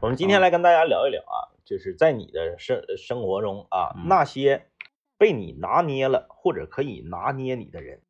[0.00, 4.08] 我们今天来跟大家聊一聊啊，就是在你的生生活中啊，嗯。
[4.08, 4.66] 那些
[5.18, 8.00] 被你拿捏了或者可以拿捏你的人，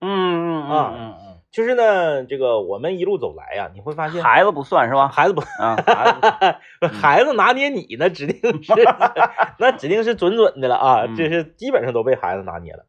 [0.00, 1.40] 嗯嗯啊嗯嗯。
[1.50, 5.08] 就是呢，这个我们一路走来呀、你会发嗯，现孩子不算是吧？
[5.08, 6.88] 孩子不，啊，孩子 嗯。
[6.90, 8.72] 孩子拿捏你那指定是，
[9.58, 11.16] 那指定是准准的了啊，嗯。
[11.16, 12.86] 这是基本上都被孩子拿捏了。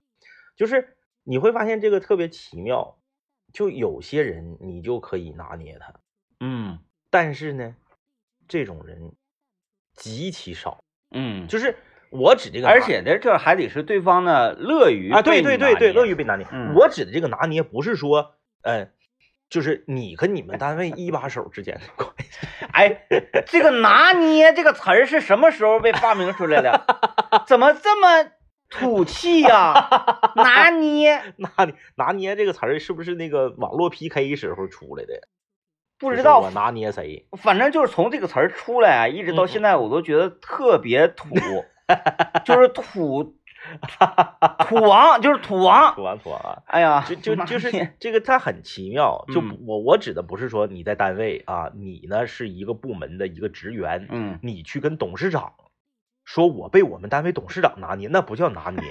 [0.55, 2.97] 就是你会发现这个特别奇妙，
[3.53, 5.93] 就有些人你就可以拿捏他，
[6.39, 6.79] 嗯。
[7.11, 7.75] 但是呢，
[8.49, 9.13] 这种人
[9.95, 10.83] 极其少。
[11.15, 11.77] 嗯，就是
[12.09, 16.45] 我指这个，而且呢这还得是对方呢乐于啊，对对对对，乐于于被拿捏。
[16.51, 18.89] 嗯我指的这个拿捏不是说，呃，
[19.49, 22.47] 就是你和你们单位一把手之间的关系。
[22.73, 23.07] 哎，
[23.47, 26.83] 这个拿捏这个词儿是什么时候被发明出来的？
[27.47, 28.31] 怎么这么
[28.69, 29.89] 土气呀、
[30.35, 35.27] 拿捏拿捏拿捏这个词儿是不是那个网络 PK 时候出来的？
[35.99, 37.27] 不知道我，拿捏谁？
[37.37, 41.27] 反正就是从这个词儿出来啊，一直到嗯现在，我都觉得特别土，
[42.45, 43.35] 就是土
[44.59, 45.93] 土王，就是土王。
[45.93, 46.63] 土王土王啊！
[46.67, 47.69] 哎呀，就就就是
[47.99, 49.25] 这个，它很奇妙。
[49.33, 55.53] 就嗯我我指的不是说你在单位啊，你呢是一个部门的一个职员，嗯你去跟董事长
[56.23, 58.81] 说我被我们单位董事长拿捏，那不叫拿捏。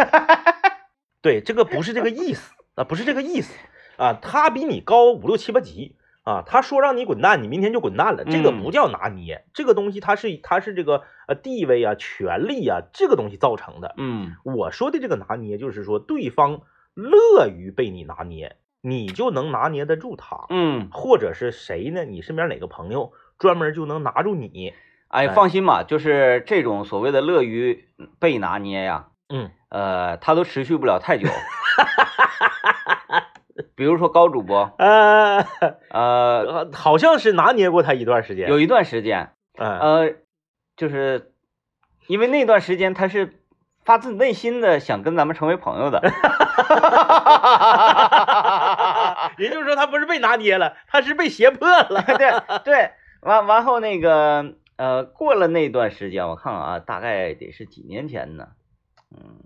[1.22, 3.54] 对，这个不是这个意思啊，不是这个意思
[3.96, 4.12] 啊。
[4.20, 5.96] 他比你高五六七八级
[6.28, 13.94] 啊，他说让你滚蛋，你明天就滚蛋了，这个嗯不叫拿捏，这个东西它是它是这个呃地位啊、权力啊这个东西造成的。
[13.96, 16.60] 嗯我说的这个拿捏，就是说对方
[16.94, 22.04] 乐于被你拿捏，你就能拿捏得住他，嗯，或者是谁呢？
[22.04, 24.74] 你身边哪个朋友专门就能拿住你？
[25.08, 31.26] 哎，哎放心吧，就是这种所谓的乐于被拿捏呀，嗯，呃，他都持续不了太久。
[33.78, 35.38] 比如说高主播，呃，
[35.90, 38.48] 呃，呃好像是拿捏过他一段时间。
[38.48, 40.14] 有一段时间，嗯，呃，
[40.76, 41.32] 就是
[42.08, 43.40] 因为那段时间他是
[43.84, 46.02] 发自内心的想跟咱们成为朋友的。
[49.38, 52.02] 也就是说他不是被拿捏了，他是被胁迫了。
[52.18, 52.32] 对
[52.64, 52.90] 对，
[53.20, 58.48] 完完后那个呃，过了那段时间，我看看啊，大概得是几年前呢，
[59.16, 59.38] 嗯，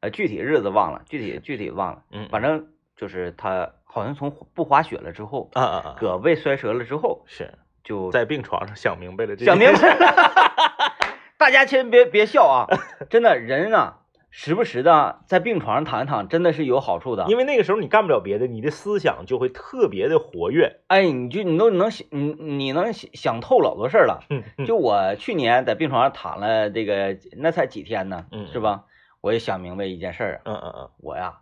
[0.00, 5.96] 呃，具体日子忘了，具体具体忘了，嗯反正就是他好像从不滑雪了之后，啊啊啊！
[6.00, 10.56] 胳膊摔折了之后，是就在病床上想明白了这想明白了，
[11.38, 12.66] 大家千万别别笑啊，
[13.10, 13.98] 真的人啊，
[14.30, 17.26] 时不时的在病床上躺一躺，真的是有好处的。
[17.28, 20.80] 因为那个时候你干不了别的，你的思想就会特别的活跃。
[20.88, 24.24] 哎，你就你都能想，你你能想想透老多事儿了。
[24.30, 28.84] 嗯嗯就我去年在病床上躺了这个，那才几天呢，嗯是吧？
[29.20, 31.38] 我也想明白一件事儿嗯，嗯嗯我呀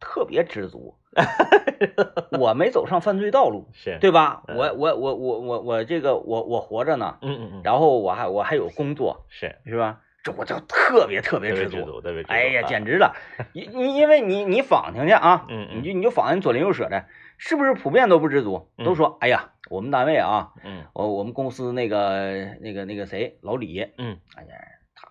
[0.00, 0.94] 特别知足，
[2.38, 4.42] 我没走上犯罪道路， 是，对吧？
[4.48, 10.00] 嗯我我我我我我这个我我活着呢，嗯嗯嗯，然后我还我还有工作，是是吧？
[10.24, 12.00] 这我就特别特别知足。
[12.00, 12.32] 特别知足。
[12.32, 13.14] 哎呀，啊简直了！
[13.52, 17.06] 因因因为你你访听去啊，嗯嗯你就你就访人左邻右舍的，
[17.38, 18.68] 是不是普遍都不知足？
[18.84, 24.48] 都嗯说，哎呀，我们单位啊，嗯我我们公司那个那个那个谁老李，嗯哎呀，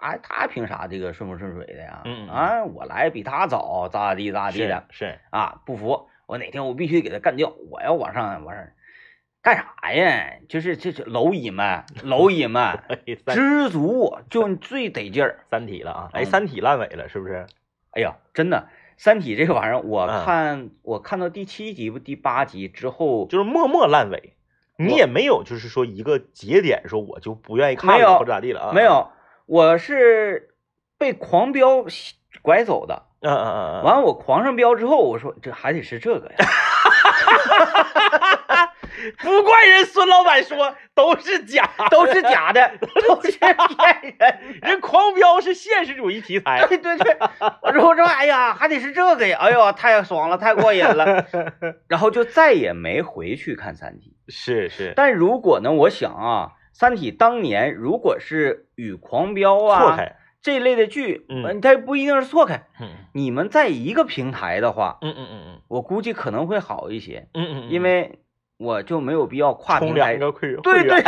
[0.01, 2.01] 他他凭啥这个顺风顺水的呀？
[2.06, 5.62] 嗯嗯啊，我来比他早，咋咋地咋咋地的是是，啊？
[5.66, 8.67] 不服，我哪天我必须给他干掉，我要往上往上
[9.44, 10.34] 干啥呀？
[10.50, 12.79] 就是这这蝼蚁们，蝼蚁们
[13.28, 15.40] 知足就最得劲儿。
[15.51, 16.09] 三体了啊！
[16.13, 17.45] 哎，嗯三体烂尾了是不是？
[17.91, 24.35] 哎呀，真的，《三体》这个玩意儿，我嗯看、我看到第七集不第八集之后，就是默默烂尾，
[24.78, 28.72] 你也没有就是说一个节点说我就不愿意看了或者咋地了啊？
[28.73, 29.09] 没，有，
[29.51, 30.56] 我是
[30.97, 31.84] 被狂飙
[32.41, 33.07] 拐走的。
[33.19, 36.35] 嗯嗯嗯嗯，完了，我狂上飙之后，我说这还得是这个呀。
[39.19, 42.72] 不怪人孙老板说都是假，都是假的，
[43.06, 43.53] 都是骗
[44.17, 44.40] 人。
[44.61, 46.66] 人狂飙是现实主义题材。
[46.69, 47.17] 对对对，
[47.61, 51.25] 我说我说，哎呀，还得是这个呀，哎呦，太爽了，太过瘾了。
[51.90, 54.16] 然后就再也没回去看《三体》。
[54.34, 62.64] 是是，但如果呢，我想啊，《三体》当年如果是与《狂飙》啊错开，这类的剧，嗯呃它不一定是错开。
[62.79, 68.20] 嗯你们在一个平台的话，嗯嗯嗯嗯我估计可能会好一些，嗯嗯嗯，因为
[68.58, 70.20] 我就没有必要跨平台两。
[70.20, 71.03] 个会对对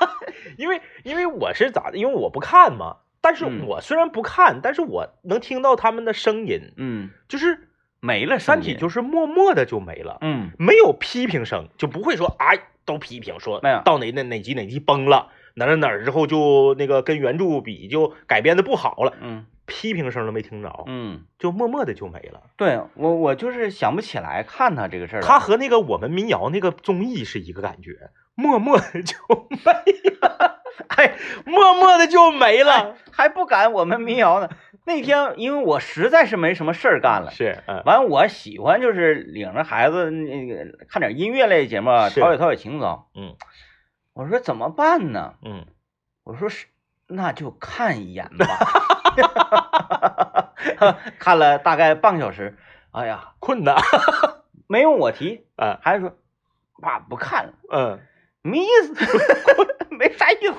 [0.58, 1.98] 因为因为我是咋的？
[1.98, 7.68] 因为我不看嘛，但是嗯我虽然不看，但是我能听到他们的声音，嗯，就是
[8.00, 22.40] 没了《三体》就是默默的就没了，嗯没有批评声，就不会说哎都批评说到哪哪哪集哪集崩了，哪哪哪儿之后就那个跟原著比就改编的不好了，嗯批评声都没听着，嗯，就默默的就没了。
[22.56, 25.40] 对我我就是想不起来看他这个事儿他。
[25.40, 29.16] 和那个我们民谣那个综艺是一个感觉，默默的 就
[29.50, 29.72] 没
[30.20, 30.62] 了。
[30.88, 32.94] 哎默默的就没了。
[33.10, 34.48] 还不赶我们民谣呢。
[34.86, 43.08] 那天因为我实在是没什么事儿干了，是，嗯完我喜欢就是领着孩子那个看点音乐类节目，陶冶陶冶情操。
[43.14, 43.34] 嗯
[44.14, 45.34] 我说怎么办呢？
[45.42, 45.66] 嗯，
[46.24, 46.66] 我说是，
[47.08, 48.46] 那就看一眼吧。
[51.18, 52.56] 看了大概半个小时，
[52.92, 53.76] 哎呀， 困的，
[54.68, 56.16] 没用我提，嗯孩子说
[56.80, 57.98] 爸不看了，嗯，
[58.42, 58.94] 没意思，
[59.98, 60.52] 没啥意思。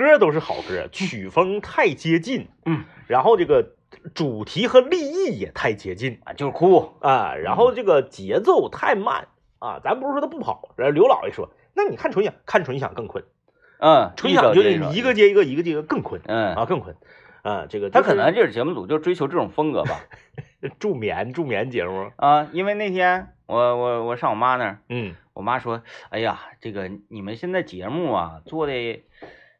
[0.00, 0.10] 困。
[0.10, 3.74] 歌都是好歌，曲风太接近，嗯，然后这个
[4.14, 6.94] 主题和立意也太接近啊，就是哭。
[7.00, 9.80] 啊，然后这个节奏太慢啊。
[9.84, 13.24] 咱不是说他不好，然后刘老爷说，那你看纯享，看纯享更困，
[13.78, 16.96] 嗯，纯享就是一个接一个，一个接一个更困嗯啊，更困
[17.42, 17.66] 啊。
[17.68, 20.00] 这个他就是可能就是节目组就追求这种风格吧。
[20.78, 29.02] 助眠助眠节目，啊，因为那天我我我上我妈那儿，嗯我妈说，哎呀，这个你们现在节目啊做的，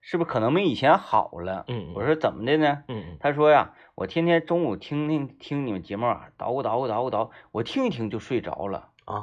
[0.01, 1.65] 是不是可能没以前好了？
[1.69, 2.83] 嗯，我说怎么的呢？
[2.89, 8.89] 嗯他说呀，我天天中午听听听你们节目啊，捣鼓捣鼓捣鼓捣，我听一听就睡着了。
[9.05, 9.15] 啊，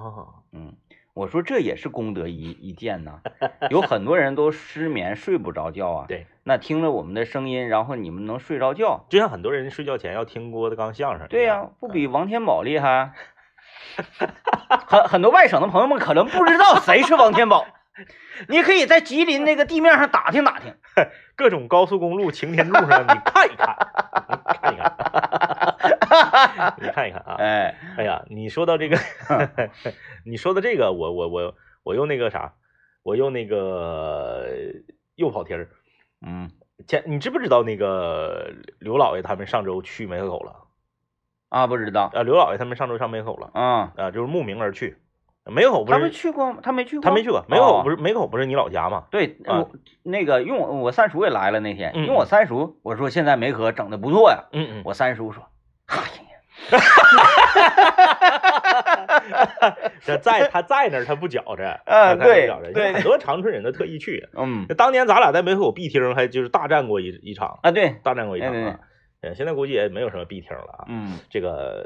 [0.51, 0.75] 嗯，
[1.13, 3.21] 我说这也是功德一一件呐，
[3.69, 6.05] 有很多人都失眠睡不着觉啊。
[6.09, 13.13] 对，那听了我们的声音，然后你们能睡着觉，就像很多人睡觉前要听郭德纲相声，对呀、不比王天宝厉害？
[14.87, 17.65] 很很多外省的朋友们可能不知道谁是王天宝，
[18.47, 20.75] 你可以在吉林那个地面上打听打听。
[21.35, 23.75] 各种高速公路、晴天路上，你看一看，
[24.61, 24.95] 看一看，
[26.81, 27.35] 你看一看啊！
[27.37, 28.97] 哎，哎呀，你说到这个，
[30.25, 32.53] 你说的这个，我我我我又那个啥，
[33.03, 34.47] 我又那个
[35.15, 35.69] 又跑题儿。
[36.25, 36.49] 嗯
[36.87, 40.67] 前你知不知道那个刘老爷他们上周去梅河口了？
[41.49, 44.97] 啊，不知道啊，刘老爷他们上周上梅河口了啊，啊，就是慕名而去。
[45.49, 46.59] 梅河口不是他们是去过吗？
[46.61, 47.95] 他没去过，他没去过，梅河口不是。
[47.95, 49.05] 是梅河口不是你老家吗？
[49.11, 49.69] 对，啊我
[50.03, 55.43] 那个用我我三叔也来了那天，嗯用我三叔，我说现在梅河整的不错呀，嗯嗯，我三叔说，
[55.87, 56.03] 哎呀，
[60.01, 64.27] 这在他在那儿他不觉着， 嗯对不觉着很多长春人都特意去。
[64.35, 68.79] 嗯当年咱俩在梅河口 B 厅还就是大战过一一场，啊对，大战过一场啊。
[69.21, 70.85] 呃现在估计也没有什么 B 厅了啊。
[70.87, 71.83] 嗯，这个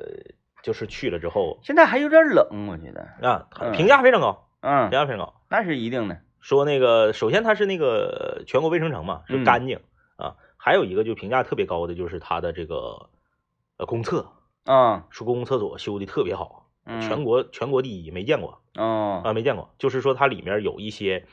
[0.61, 5.33] 就是去了之后现在还有点冷，我觉得，啊，嗯评价非常高，嗯评，价非常高。
[5.49, 9.79] 那是一定的，说那个，首先它是那个全国卫生城嘛，是嗯干净
[10.15, 10.35] 啊。
[10.57, 13.09] 还有一个就评价特别高的就是它的这个
[13.77, 14.31] 呃公厕，
[14.65, 19.73] 嗯说公共厕所修的特别好，嗯，全国全国第一，没见过哦，啊，没见过。
[19.79, 21.25] 就是说它里面有一些，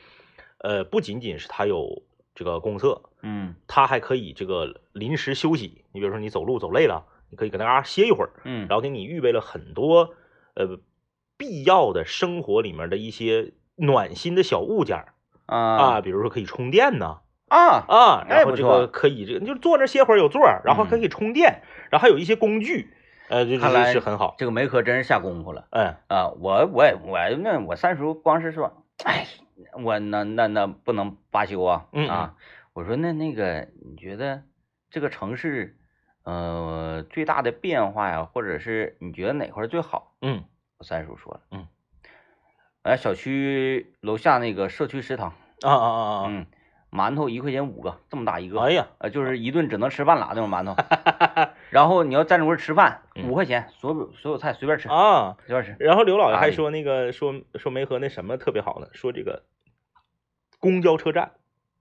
[0.57, 2.01] 呃，不仅仅是它有
[2.33, 5.85] 这个公厕，嗯它还可以这个临时休息。
[5.91, 10.15] 你比如说你走路走累了，你可以搁那嘎歇一会儿，嗯，然后给你预备了很多
[10.55, 10.79] 呃
[11.37, 15.13] 必要的生活里面的一些暖心的小物件儿
[15.45, 17.21] 啊，啊比如说可以充电呐。
[17.47, 22.93] 啊，啊，然后这个可以，这个就坐那歇会儿有座儿，然后可嗯以充电，然后还有一些工具，
[23.27, 24.35] 呃，这这看来是很好。
[24.37, 26.29] 这个梅科真是下功夫了嗯啊！
[26.39, 29.25] 我我也我那我三叔光是说，哎，
[29.83, 32.35] 我那那那不能罢休啊嗯啊！
[32.73, 34.43] 我说那那个你觉得
[34.91, 35.78] 这个城市
[36.23, 40.13] 呃最大的变化呀，或者是你觉得哪块最好？
[40.21, 40.43] 嗯
[40.77, 41.67] 我三叔说了，嗯，
[42.83, 46.25] 哎，小区楼下那个社区食堂，啊啊啊啊！
[46.29, 46.45] 嗯，
[46.89, 50.75] 馒头一块钱五个，这么大一个，哎呀，呃，就是一顿只能吃半拉那种馒头。
[51.69, 55.75] 然后你要在那块儿吃饭，嗯五块钱，所有所有菜随便吃，啊，随便吃。
[55.83, 59.43] 然后刘老爷还说那个说说梅河那什么特别好呢，说这个
[60.59, 61.33] 公交车站，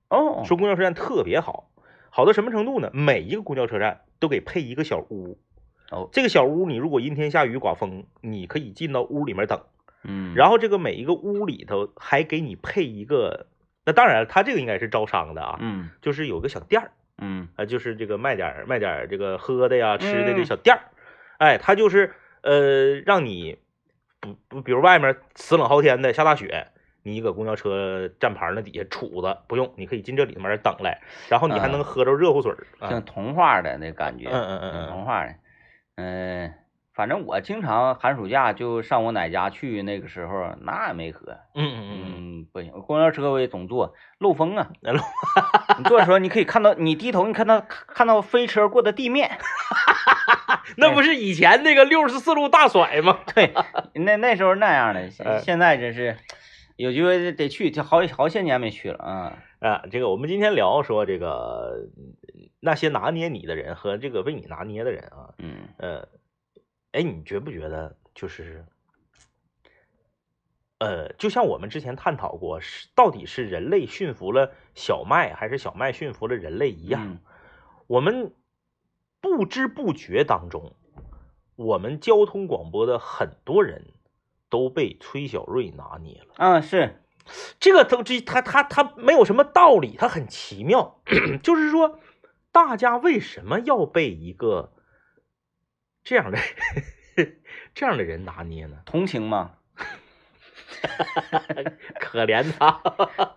[0.09, 1.71] 哦，说公交车站特别好，
[2.18, 2.90] 好到什么程度呢？
[2.92, 5.38] 每一个公交车站都给配一个小屋。
[5.92, 9.62] 哦，这个小屋，你如果阴天下雨刮风，你可以进到屋里面等。
[10.02, 13.46] 嗯，然后这个每一个屋里头还给你配一个，
[13.87, 20.90] 那当然了，他这个应该是招商的啊，嗯就是有个小店儿嗯啊，就是这个卖点卖点这个喝的呀、吃的这嗯小店儿，
[21.38, 23.58] 哎，他就是呃让你
[24.18, 26.66] 不不，比如外面死冷嚎天的下大雪。
[27.02, 31.73] 你搁公交车站牌那底下杵着，不用，你可以进这里面等来，然后你还嗯。
[31.73, 32.90] 能喝着热乎水儿啊。
[32.90, 33.05] 像。
[33.05, 35.35] 童话的那感觉，嗯嗯嗯嗯童话的，
[35.97, 36.55] 嗯，
[36.95, 45.00] 反正我经常寒暑假就上我奶家去，那个时候那也没喝，嗯嗯嗯嗯，不行，公交车我也总坐，漏风啊，嗯，漏。
[45.78, 49.38] 你坐的时候你可以看到，你低头你看到看到飞车过的地面，
[50.76, 53.21] 那不是以前那个六十四路大甩吗？
[53.35, 53.55] 对，
[53.95, 55.09] 那那时候那样的，
[55.40, 56.17] 现在真是
[56.78, 59.38] 有机会得去，就好好些年没去了啊。
[59.58, 66.08] 啊，这个我们今天聊说这个嗯那些拿捏你的人和这个被你拿捏的人啊，嗯呃，
[66.92, 68.64] 哎，你觉不觉得就是
[70.78, 77.18] 呃，就像我们之前探讨过，是到底是人类驯服了小麦，还是小麦驯服了人类一样，嗯
[77.88, 78.32] 我们
[79.20, 80.76] 不知不觉当中，
[81.56, 83.85] 我们交通广播的很多人
[84.49, 86.35] 都被崔小瑞拿捏了。
[86.38, 87.02] 嗯，是，
[87.61, 91.00] 这个都这他他他没有什么道理，他很奇妙，
[91.43, 91.99] 就是说，
[92.52, 94.73] 大家为什么要被一个
[96.02, 96.38] 这样的
[97.75, 98.78] 这样的人拿捏呢？
[98.85, 99.52] 同情吗？
[101.99, 102.81] 可怜他，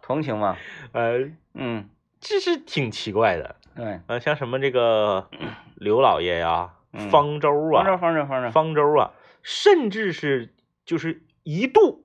[0.02, 0.58] 同情吗？
[0.94, 1.90] 呃，嗯，
[2.20, 3.56] 这是挺奇怪的。
[3.76, 5.30] 对，呃，像什么这个
[5.76, 10.54] 刘老爷呀、嗯方舟啊方舟，啊、方舟，方舟，方舟啊，甚至是
[10.92, 12.04] 就是一度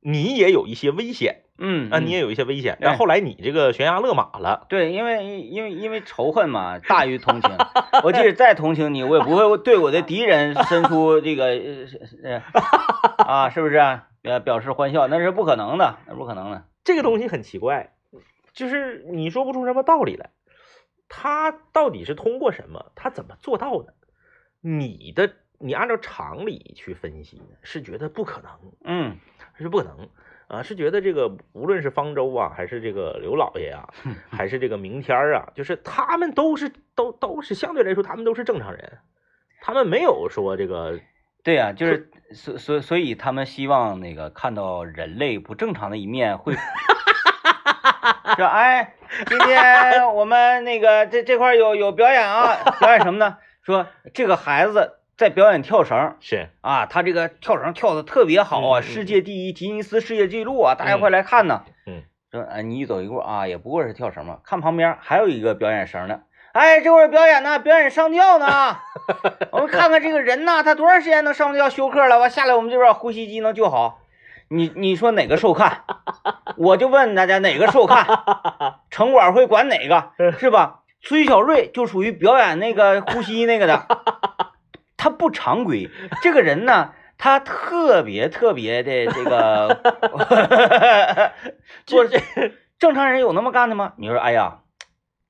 [0.00, 4.66] 你也有一些危险嗯啊，你也有一些危险，但后来你这个悬崖勒马了。
[4.68, 7.50] 对，因为因为因为仇恨嘛大于同情，
[8.04, 11.86] 我即使再同情你，我也不会对我的敌人伸出这个呃
[12.22, 12.42] 呃
[13.24, 14.08] 啊，是不是啊？
[14.24, 16.64] 呃，表示欢笑，那是不可能的，那不可能的。
[16.84, 17.94] 这个东西很奇怪，
[18.52, 20.30] 就是你说不出什么道理来。
[21.08, 22.92] 他到底是通过什么？
[22.94, 23.94] 他怎么做到的？
[24.60, 28.52] 你的你按照常理去分析，是觉得不可能，
[28.84, 29.16] 嗯
[29.56, 30.08] 是不可能
[30.46, 33.88] 啊，是觉得这个无论是方舟啊，还是这个刘老爷啊，
[34.30, 38.98] 还是这个明天儿啊，就是他们都是都都是相对来说，他们都是正常人，
[39.60, 41.00] 他们没有说这个
[41.42, 46.54] 对呀、就是所所所以他们希望那个看到人类不正常的一面会，
[48.36, 48.94] 说哎，
[49.26, 53.38] 今天我们那个这这块儿有有表演啊，表演什么呢？
[53.62, 61.64] 说这个孩子在表演跳绳是啊，他这个跳绳跳的特别好啊，世界第一，吉尼斯世界纪录啊，大家快来看呐！
[61.88, 66.20] 嗯，说哎，你一走一过啊，也不过是跳绳嘛，看旁边还有一个表演绳的。
[66.52, 68.76] 哎，这会儿表演呢，表演上吊呢。
[69.50, 72.20] 我们看看这个人呐，他多长时间能上吊休克了？
[72.20, 73.98] 完下来我们这边呼吸机能救好。
[74.50, 75.82] 你你说哪个受看？
[76.56, 78.06] 我就问大家哪个受看？
[78.88, 80.82] 城管会管哪个是吧？
[81.02, 83.86] 崔小瑞就属于表演那个呼吸那个的，
[84.98, 85.88] 他不常规。
[86.22, 89.80] 这个人呢， 他特别特别的这个，
[91.86, 92.04] 做
[92.78, 93.94] 正常人有那么干的吗？
[93.96, 94.58] 你说，哎呀，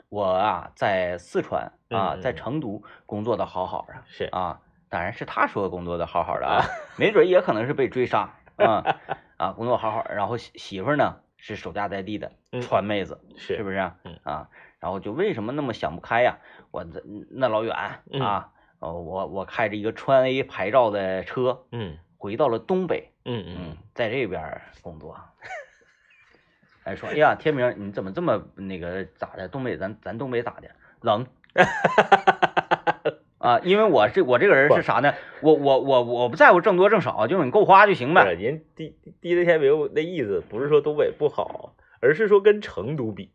[0.09, 4.25] 我啊在四川啊，在成都工作的好好的是。
[4.33, 6.65] 啊，当然是他说工作的好好的啊，
[6.99, 8.97] 没准也可能是被追杀啊
[9.37, 12.61] 啊，工作好好，然后媳媳妇儿呢是守家在地的嗯。
[12.63, 13.57] 川妹子，是。
[13.57, 13.95] 是不是啊？
[14.05, 14.19] 嗯。
[14.25, 14.49] 啊，
[14.81, 16.39] 然后就为什么那么想不开呀？
[16.71, 17.75] 我这那老远
[18.13, 18.21] 嗯。
[18.21, 25.17] 啊，呃，我我开着一个川 A 牌照的车嗯回到了东北，嗯嗯嗯，在这边工作。
[26.85, 29.49] 哎，说，哎呀，天明，你怎么这么那个咋的？
[29.49, 30.69] 东北咱咱东北咋的？
[31.01, 31.27] 冷
[33.39, 33.61] 啊？
[33.61, 35.13] 因为我这我这个人是啥呢？
[35.43, 38.33] 我我我我不在乎挣多挣少，就是你够花就行呗。
[38.33, 43.33] 人第第一天明那意思不是说东北不好，而是说跟成都比，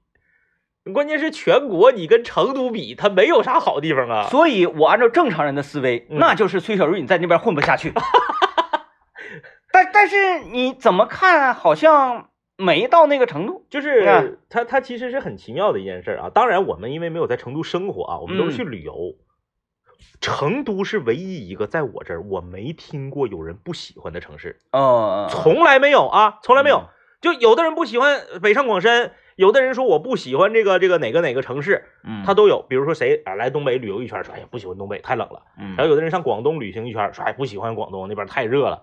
[0.91, 4.27] 关键是全国你跟成都比，它没有啥好地方啊。
[4.29, 7.93] 所以我按照正常人的思维，嗯那就是崔小瑞你在那边混不下去。
[9.71, 13.65] 但但是你怎么看，好像没到那个程度。
[13.69, 16.29] 就是它它其实是很奇妙的一件事啊。
[16.29, 18.93] 当然，我们因为没有在成都生活啊，我们都是去旅游。
[20.19, 26.87] 成都是唯一一个在我这儿我没听过有人不喜欢的城市，嗯，从来没有啊，从来没有嗯。
[27.21, 32.65] 就有的人不喜欢北上广深，有的人说我不喜欢这个这个哪个哪个城市，嗯，他都有。
[32.69, 35.43] 比如说谁啊来东北旅游一圈，说哎呀不喜欢东北太冷了。
[35.59, 38.81] 嗯，然后有的人上广东旅行一圈，说哎不喜欢广东那边太热了，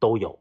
[0.00, 0.40] 都有。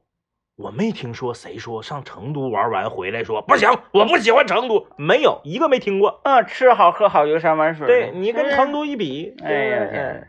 [0.55, 6.21] 我没听说谁说上成都玩完回来说不行，我不喜欢成都，没有一个没听过。
[6.23, 7.87] 嗯，吃好喝好游山玩水。
[7.87, 10.27] 对你跟成都一比，哎呀对对天！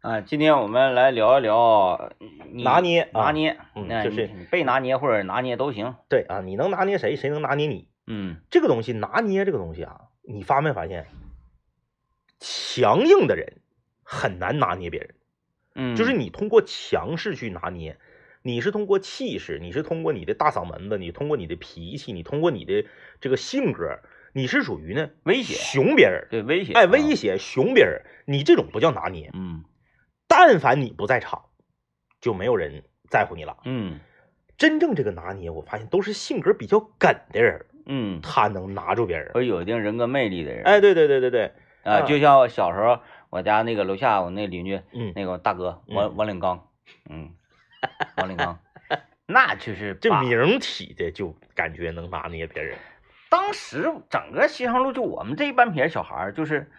[0.00, 2.10] 啊，今天我们来聊一聊
[2.64, 5.94] 拿捏啊拿捏，嗯就是被拿捏或者拿捏都行。
[6.08, 7.88] 对啊，你能拿捏谁，谁能拿捏你。
[8.06, 11.06] 嗯这个东西拿捏这个东西啊，你发没发现，
[12.40, 13.60] 强硬的人
[14.02, 15.14] 很难拿捏别人。
[15.74, 17.98] 嗯，就是你通过强势去拿捏，
[18.42, 22.84] 你是通过气势，你是通过你的大嗓门子，你通过你的脾气，你通过你的
[23.20, 24.00] 这个性格，
[24.34, 29.30] 你是属于呢威胁，熊别人，对威胁，哎，啊威胁熊别人，你这种不叫拿捏。
[29.32, 29.64] 嗯
[30.28, 31.44] 但凡你不在场，
[32.20, 33.58] 就没有人在乎你了。
[33.64, 34.00] 嗯
[34.56, 39.30] 真正这个拿捏，我发现都是性格比较梗的人，嗯，他能拿住别人。
[39.34, 42.00] 而有一定人格魅力的人，哎，对对对对对，啊，啊。
[42.02, 46.16] 就像我小时候，我家那个楼下我那邻居嗯，那个大哥王嗯。
[46.16, 46.68] 王领刚，
[47.10, 47.30] 嗯，
[48.16, 48.58] 王领 刚，
[49.26, 52.76] 那就是这名儿起的就感觉能拿捏别人。
[53.30, 56.70] 当时整个西昌路就我们这一半撇小孩儿，就是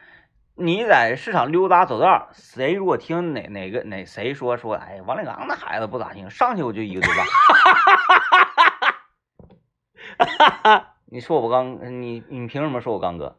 [0.56, 7.24] 你在市场溜达走道，谁如果听哪哪个哪谁说说，哎，王领刚那孩子不咋行，上去我就一个嘴巴。
[11.14, 13.36] 你说我刚，你你凭什么说我刚哥？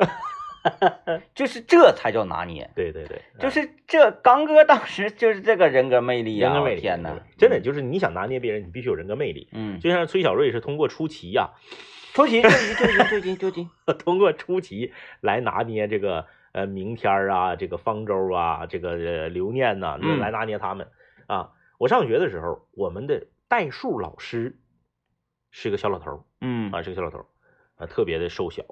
[1.35, 6.53] 就是这才叫拿捏，对对对，就是这刚哥当时就是这个人格魅力啊！
[6.53, 9.49] 人格魅力，天哪，真的就是你想拿捏别人，你必须有人格魅力。
[9.51, 11.51] 嗯，就像崔小瑞是通过出奇呀，
[12.15, 20.87] 出奇，出奇，出奇，出奇，出奇， 通过出奇来拿捏这个呃明天啊，这个方舟啊，这个刘念呐，来拿捏他们
[21.27, 21.51] 啊。
[21.79, 24.61] 我上学的时候，我们的代数老师
[25.51, 27.27] 是个小老头嗯啊，是个小老头
[27.85, 28.65] 啊，特别的瘦小。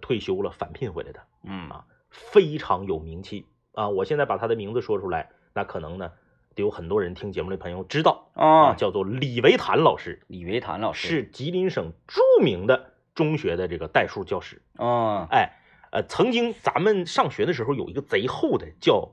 [0.00, 3.90] 退休了，返聘回来的，嗯啊，非常有名气啊！
[3.90, 6.12] 我现在把他的名字说出来，那可能呢，
[6.54, 10.22] 得有很多人听节目的朋友知道啊，叫做李维坦老师。
[10.28, 14.62] 李维坦老师是吉林省著名的中学的这个代数教师。
[14.78, 15.60] 哦，哎，
[15.90, 19.12] 呃，曾经咱们上学的时候有一个贼厚的叫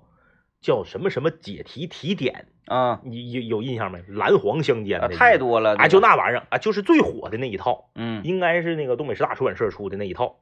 [0.62, 4.04] 叫什么什么解题题典啊，你有有印象没？
[4.08, 7.90] 蓝黄相间的，太多了啊，就那玩意儿啊，就是最火的那一套。
[7.96, 10.38] 嗯，应该是那个东北师大出版社出的那一套。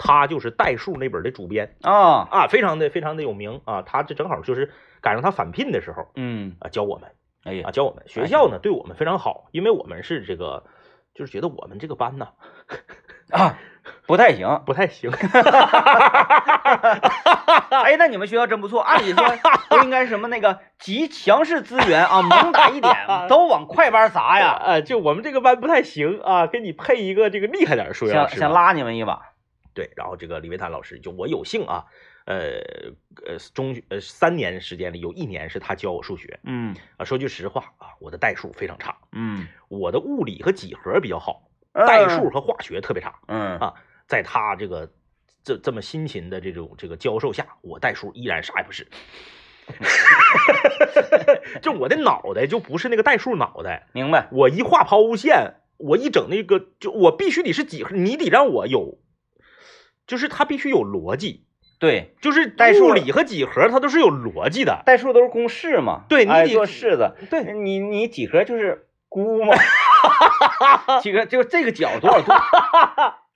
[0.00, 3.82] 他就是代数那本的主编啊啊，非常的非常的有名啊。
[3.82, 7.10] 他这正好就是赶上他返聘的时候，嗯啊，教我们，
[7.42, 8.04] 哎呀，啊，教我们。
[8.06, 10.62] 学校呢对我们非常好，因为我们是这个，
[11.14, 12.28] 就是觉得我们这个班呢
[13.30, 13.58] 啊
[14.06, 15.10] 不太行，不太行。
[17.70, 19.24] 哎，那你们学校真不错，按理说
[19.68, 22.94] 不应该什么那个集强势资源啊，猛打一点，
[23.28, 24.48] 都往快班砸呀。
[24.64, 29.20] 啊，就我们这个班不太行啊，给你配一个这个厉害点的数学老师，想拉你们一把。
[29.74, 31.84] 对，然后这个李维坦老师就我有幸啊，
[32.26, 32.36] 呃
[33.26, 41.42] 呃中呃三年时间里有一年是他教我数学，嗯啊说句实话啊，我的代数非常差，嗯，我的物理和几何比较好，
[41.72, 43.58] 代数和化学特别差，嗯。
[43.58, 43.74] 啊，
[44.06, 44.90] 在他这个
[45.44, 48.86] 这这么辛勤的这种这个教授下，我代数依然啥也不是，
[51.60, 54.28] 就我的脑袋就不是那个代数脑袋，明白？
[54.32, 58.98] 我一画抛物线，我一整那个就我必须得是几何，你得让我有。
[60.06, 61.44] 就是它必须有逻辑，
[61.78, 67.52] 对，就是代数物理和几何它都是有逻辑的，代数都是公式嘛，对，你得做式子，对。
[67.52, 69.54] 你你几何就是估嘛，
[71.00, 72.32] 几个就这个角多少度，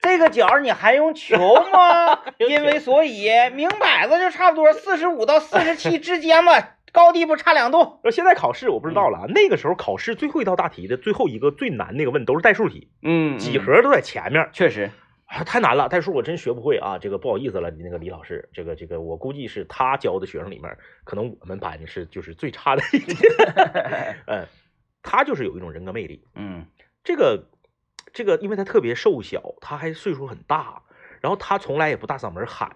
[0.01, 1.37] 这个角 你还用求
[1.71, 2.19] 吗？
[2.37, 6.53] 因为所以明摆着就差不多四十五到四十七之间嘛，
[6.91, 7.99] 高低不差两度。
[8.11, 14.89] 现在考试我不知道了啊，那个时候考试最后一道大题的最后一个最难那个问都是代数题，嗯，几何都在前面，确实。
[15.25, 16.99] 啊，太难了，代数我真学不会啊！
[16.99, 23.27] 这个不好意思了，你那个李老师，这个这个我估计是他教的学生里面，可能我们班是就是最差的一届。
[24.27, 24.45] 嗯，
[25.03, 26.25] 他就是有一种人格魅力。
[26.33, 26.65] 嗯，
[27.03, 27.49] 这个
[28.11, 30.81] 这个，因为他特别瘦小，他还岁数很大，
[31.21, 32.75] 然后他从来也不大嗓门喊，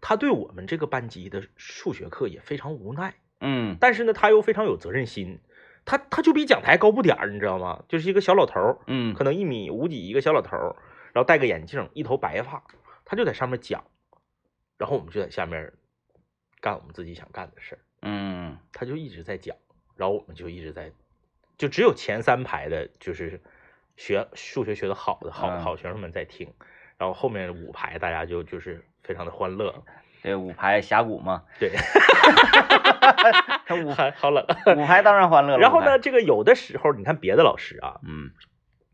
[0.00, 3.14] 他对我们这个班级的数学课也非常无奈。
[3.40, 5.40] 嗯，但是呢，他又非常有责任心，
[5.84, 7.82] 他他就比讲台高不点儿，你知道吗？
[7.88, 10.76] 就是一个小老头儿，嗯，可能一米五几一个小老头儿。
[11.12, 12.64] 然后戴个眼镜，一头白发，
[13.04, 13.84] 他就在上面讲，
[14.78, 15.70] 然后我们就在下面
[16.58, 17.78] 干我们自己想干的事儿。
[18.00, 19.54] 嗯，他就一直在讲，
[19.94, 20.90] 然后我们就一直在，
[21.58, 23.40] 就只有前三排的，就是
[23.96, 26.52] 学数学学的好的好好学生们在听，
[26.98, 29.84] 然后后面五排大家就就是非常的欢乐。
[30.22, 31.44] 对，五排峡谷嘛。
[31.58, 31.70] 对，
[33.66, 34.46] 他五排好冷。
[34.76, 35.58] 五排当然欢乐了。
[35.62, 38.30] 然后呢，这个有的时候你看别的老师啊，嗯。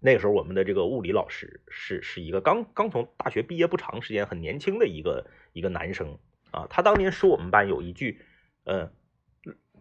[0.00, 6.18] 那个时候，我们的这个物理老师是是一个刚刚从大学毕业不长时间、很年轻的一个一个男生
[6.52, 6.68] 啊。
[6.70, 8.22] 他当年说我们班有一句，
[8.62, 8.92] 呃，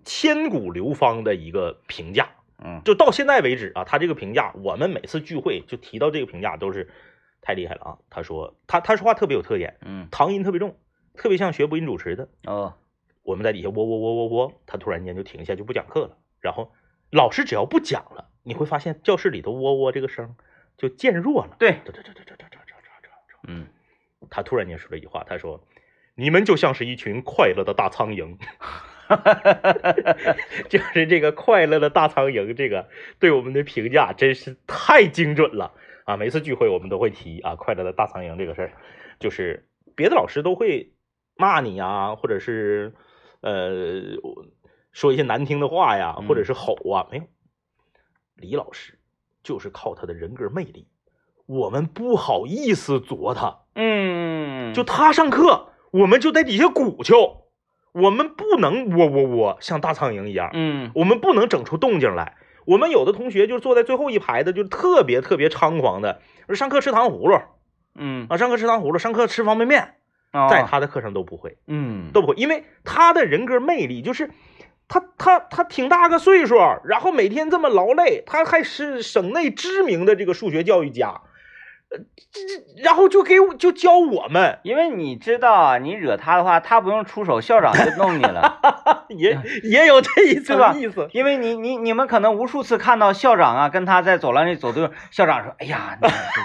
[0.04, 2.30] 千古流芳的一个评价，
[2.64, 6.90] 嗯，就到现在为止啊，他这个评价，我们每次聚会就提到这个评价都是
[7.42, 7.98] 太厉害了啊。
[8.10, 10.78] 他说他他说话特别有特点，嗯，唐音特别重，
[11.16, 12.30] 特别像学播音主持的。
[12.46, 12.74] 哦，
[13.24, 16.72] 我们在底下喔喔喔喔喔，他突然间就停下就不讲课了，然后
[17.12, 18.30] 老师只要不讲了。
[18.44, 20.36] 你会发现教室里头喔喔这个声
[20.78, 21.56] 就渐弱了。
[21.60, 23.68] 对，这这这这这这这这这嗯，
[24.30, 25.64] 他突然间说了一句话，他说
[26.16, 28.38] ：“你们就像是一群快乐的大苍蝇。”
[30.70, 32.88] 就是这个快乐的大苍蝇，这个
[33.20, 35.74] 对我们的评价真是太精准了
[36.06, 36.18] 啊！
[36.18, 38.72] 每次聚会我们都会提啊，快乐的大苍蝇这个事儿，
[39.20, 40.94] 就是别的老师都会
[41.36, 42.94] 骂你啊，或者是
[43.42, 44.18] 呃
[44.92, 47.24] 说一些难听的话呀，或者是吼啊，没有。
[48.36, 49.00] 李老师
[49.42, 50.88] 就是靠他的人格魅力，
[51.46, 57.37] 我们不好意思啄他，嗯，就他上课，我们就在底下鼓秋，
[58.02, 62.36] 我们不能喔喔喔像大苍蝇一样，嗯，我们不能整出动静来。
[62.66, 66.22] 我们有的同学就坐在最后一排的，就是特别特别猖狂的，
[66.54, 67.40] 上课吃糖葫芦，
[67.96, 68.28] 嗯。
[68.30, 69.96] 啊，上课吃糖葫芦，上课吃方便面，
[70.34, 72.12] 哦在他的课上都不会，嗯。
[72.14, 74.32] 都不会，因为他的人格魅力就是。
[74.90, 76.56] 他他他挺大个岁数，
[76.86, 81.24] 然后每天这么劳累，他还是省内知名的这个数学教育家，
[82.84, 88.60] 然后就给我就教我们，因为你知道啊，你惹他的话，他不用出手，校长就弄你了，
[89.10, 91.08] 也也有这一层意思。
[91.14, 95.98] 因为你你你们可能无数次看到校长啊跟他在走廊里走对，校长说：“哎呀，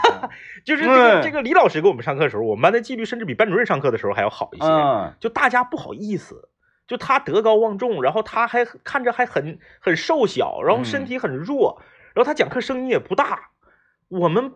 [0.64, 4.66] 就是这个、嗯这个李老师给我们上课的时候，我们班的纪律甚至比班主任上课的时候还要好一些。
[4.66, 6.48] 嗯就大家不好意思，
[6.86, 11.82] 就他德高望重，然后他还看着还很很瘦小，然后身体很弱，
[12.14, 13.50] 然后他讲课声音也不大，
[14.08, 14.52] 我们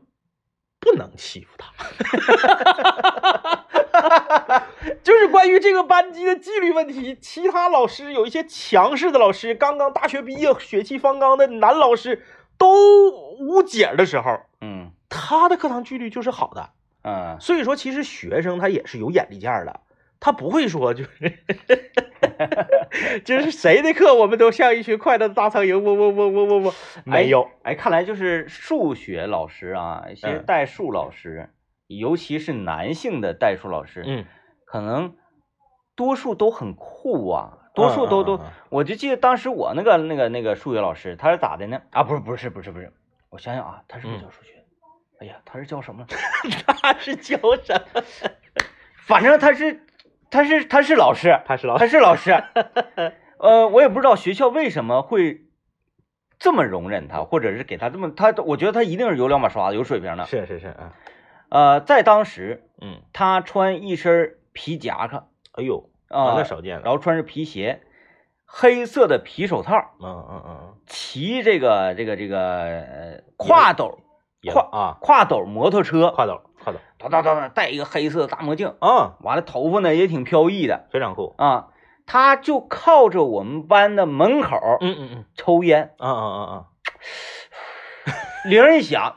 [0.87, 1.73] 不能欺负他。
[5.03, 12.25] 就是关于这个班级的纪律问题，其他老师有一些强势的老师，刚刚大学毕业、血气方刚的男老师
[12.57, 16.71] 都无解的时候，嗯他的课堂纪律就是好的。
[17.03, 19.81] 嗯所以说，其实学生他也是有眼力见儿的，
[20.21, 21.39] 他不会说就是
[23.25, 26.75] 就是谁的课我们都像一群快乐的大苍蝇，嗡嗡嗡嗡嗡嗡
[27.05, 31.51] 没有，哎，看来就是数学老师啊，一些嗯代数老师，
[31.87, 34.25] 尤其是男性的代数老师，嗯，
[34.65, 35.15] 可能
[35.95, 41.83] 多数都很酷啊，多数都都我就记得当时我那个那个那个数学老师，他是咋的呢？
[41.91, 42.93] 啊，不是不是不是不是，
[43.31, 44.53] 我想想啊，他是不教数学？
[45.19, 46.05] 哎呀，他是教什么？
[46.83, 48.03] 他是教什么？
[49.07, 49.81] 反正他是
[50.37, 52.31] 他是他是老师，他是老他是老师。
[53.41, 55.47] 呃，我也不知道学校为什么会
[56.39, 60.27] 这么容忍他，或者是给他这么他，我觉得他一定是有两把刷子，有水平的。
[60.27, 60.93] 是是是啊，
[61.49, 67.81] 呃，在当时，嗯，他穿一身皮夹克哎呦，啊、那少见了，然后穿着皮鞋，
[68.45, 69.73] 黑色的皮手套，
[70.03, 74.01] 嗯嗯嗯嗯，骑这个这个这个呃挎斗
[74.43, 80.87] 也跨啊，挎斗摩托车，跨斗跨斗哒哒哒哒，戴一个黑色的大墨镜，啊，完了头发呢也挺飘逸的。
[80.91, 81.69] 非常酷，啊。
[82.07, 86.65] 他就靠着我们班的门口嗯嗯嗯，抽烟，啊啊啊啊，
[88.45, 89.17] 铃一响，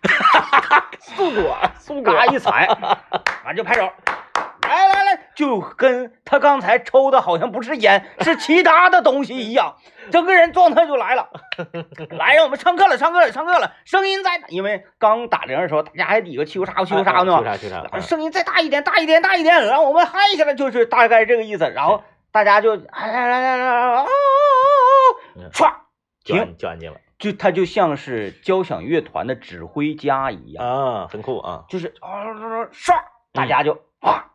[1.00, 2.66] 速果速果嘎一踩，
[3.44, 3.90] 完就拍手，
[5.34, 9.76] 就跟他刚才抽的好像不是烟， 是其他的东西一样，
[10.10, 11.28] 整个人状态就来了。
[12.16, 21.68] 来，让我们上课了，上课了，上课了，声音再大，因为刚打铃的时候，大家还比个气球叉气球叉呢去啥去啥，声音再大一点，大一点，大一点，让我们嗨起来，就是大概这个意思。
[21.70, 24.06] 然后大家就来来来来来啊
[25.52, 25.72] 唰
[26.24, 30.66] 停，就安静了就他就像是交响乐团的指挥家一样。
[30.66, 32.24] 啊，很酷啊，就是啊
[32.72, 32.92] 唰，
[33.32, 34.26] 大家就啊，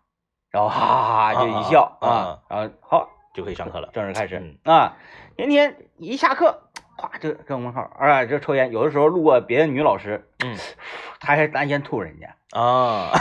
[0.51, 4.73] 然后哈哈哈就一笑啊然后好就可以上课了，正式开始嗯。
[4.73, 4.97] 啊。
[5.37, 6.63] 天天一下课，
[6.97, 10.57] 咵就跟门口啊就抽烟，有的时候路过别的女老师，嗯。
[11.21, 13.11] 他还拿烟吐人家，啊，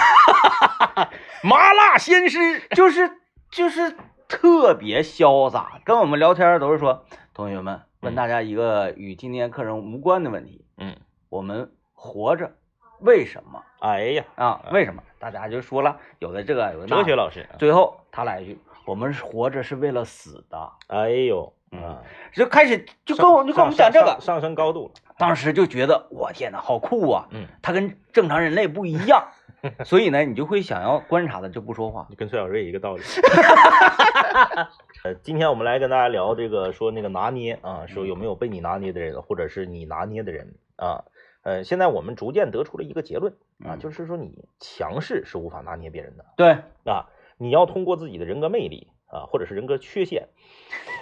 [1.45, 3.11] 麻辣鲜师，就是
[3.51, 3.95] 就是
[4.27, 5.81] 特别潇洒。
[5.85, 8.17] 跟我们聊天都是说，同学们问嗯。
[8.17, 10.97] 大家一个与今天课程无关的问题，嗯，
[11.29, 12.53] 我们活着
[13.00, 14.61] 为什么哎呀，啊？
[14.72, 15.02] 为什么？
[15.18, 20.70] 大家就说了，有的这个，有的那哲学老师，最后他来一句：“我们是活着是为了死的。
[20.87, 27.26] 哎呦，嗯啊，”就开始就跟我就跟我们讲这个，上上升高度了，当时就觉得我天呐，好酷啊！
[27.30, 29.28] 嗯，他跟正常人类不一样，
[29.84, 32.06] 所以呢，你就会想要观察他，就不说话。
[32.08, 33.02] 就跟崔小瑞一个道理。
[35.04, 41.04] 呃，今天我们来跟大家聊这个，说那个拿捏啊，说有没有被你拿捏的人，或者是你拿捏的人啊。
[41.42, 43.33] 呃，现在我们逐渐得出了一个结论
[43.64, 50.29] 啊，嗯就是说你强势是无法拿捏别人的对，啊，你要通过自己的人格魅力啊，或者是人格缺陷。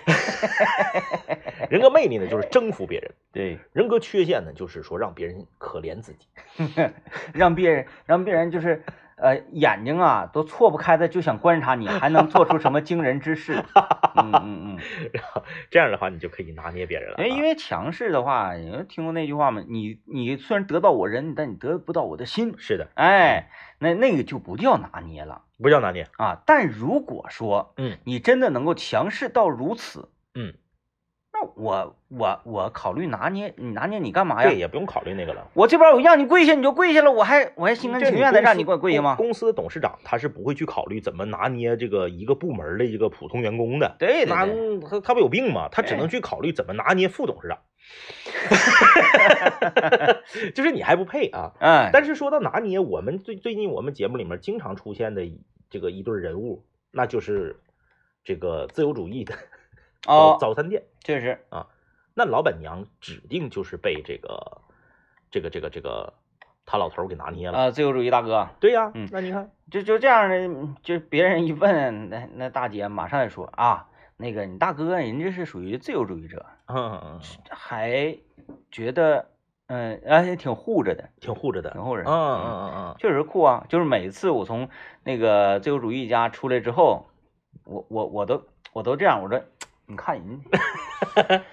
[1.68, 6.29] 人格魅力呢，就是征服别人； 对，人格缺陷呢，就是说让别人可怜自己。
[7.35, 8.83] 让别人让别人就是
[9.16, 13.64] 呃眼睛啊都错不开的，就想观察你还能做出什么惊人之事。
[14.14, 14.79] 嗯嗯嗯。
[15.12, 17.22] 然后这样的话，你就可以拿捏别人了啊。
[17.22, 19.62] 哎，因为强势的话，你们听过那句话吗？
[19.68, 22.55] 你你虽然得到我人，但你得不到我的心。
[22.59, 26.07] 是的，哎，那那个就不叫拿捏了不叫拿捏。
[26.18, 26.42] 啊。
[26.46, 30.55] 但如果说嗯你真的能够强势到如此，嗯，
[31.38, 34.59] 那我我我考虑拿捏你拿捏你干嘛呀对，？
[34.59, 35.46] 也不用考虑那个了。
[35.53, 39.16] 我这边我让你跪下你就跪下了，我还我还心甘情愿的让你给我跪下吗？
[39.16, 43.96] 公公司的董事长他是不会去考虑怎么拿捏这个一个部门的一个普通员工的。
[43.99, 44.46] 对对那，
[44.88, 45.68] 他他不有病吗？
[45.70, 47.59] 他只哎能去考虑怎么拿捏副董事长，
[50.55, 51.53] 就是你还不配啊。
[51.61, 55.22] 嗯，但是说到拿捏，我们最最近我们节目里面经常出现的
[55.68, 57.61] 这个一对人物，那就是
[58.25, 59.35] 这个自由主义的
[60.03, 60.85] 早哦，早餐店。
[61.07, 61.69] 确实啊，
[62.14, 64.61] 那老板娘指定就是被这个
[65.31, 66.12] 这个这个这个
[66.64, 67.57] 他老头给拿捏了。
[67.57, 78.19] 啊，自由主义大哥，对呀，嗯那你看，就就这样的，就别人一问，那那大姐马上就说啊，那个你大哥人家是属于自由主义者，嗯嗯嗯，还
[78.73, 79.31] 觉得
[79.69, 81.71] 嗯而且挺护着的，挺护着的。
[81.71, 83.64] 挺护着的，嗯嗯嗯嗯确实酷啊！
[83.69, 84.69] 就是每次我从
[85.05, 87.07] 那个自由主义家出来之后，
[87.62, 88.42] 我我我都
[88.73, 89.40] 我都这样，我说
[89.87, 90.40] 你看人
[91.14, 91.44] 家，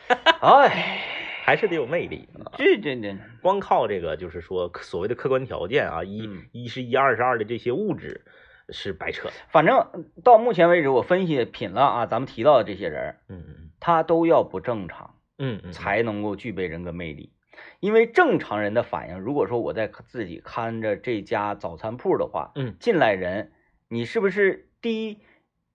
[0.42, 1.00] 哎，
[1.44, 2.28] 还是得有魅力。
[2.58, 8.26] 这这这，光靠这个就是说所谓的客观条件啊，一嗯一是一，二是二的这些物质
[8.70, 9.34] 是白扯的。
[9.50, 15.16] 反正到目前为止，我分析品了啊，咱们提到的这些人，嗯嗯他都要不正常。
[15.40, 17.34] 嗯嗯，才能够具备人格魅力。
[17.80, 23.52] 因为正常人的反应，如果说我在自己看着这家早餐铺的话，嗯进来人，
[23.90, 25.18] 你是不是第一，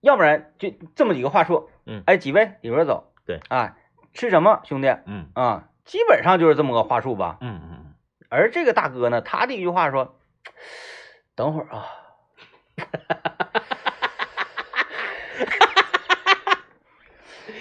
[0.01, 2.03] 要不然就这么几个话术，嗯。
[2.07, 3.77] 哎，几位里边走，对，啊，
[4.15, 5.31] 吃什么，兄弟嗯。
[5.35, 7.39] 啊，基本上就是这么个话术吧。
[7.41, 7.95] 嗯嗯
[8.31, 10.17] 而这个大哥呢，他的一句话说，
[11.35, 11.87] 等会儿啊，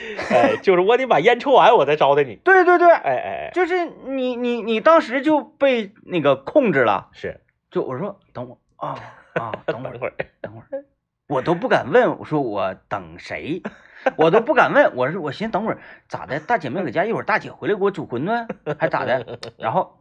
[0.06, 2.36] 嗯，哎，就是我得把烟抽完，我再招待你。
[2.44, 7.40] 对对对，哎哎哎，就是你你你当时就被那个控制了，是，
[7.72, 9.00] 就我说等会儿啊
[9.36, 9.98] 啊，等会儿。
[10.00, 10.84] 会儿，等会儿，
[11.30, 13.62] 我都不敢问，我说我等谁，
[14.18, 18.48] 我都不敢问，我是我寻思等会儿咋的，大姐没搁家，一会儿大姐回来给我煮馄饨，
[18.80, 19.40] 还咋的？
[19.58, 20.00] 然后，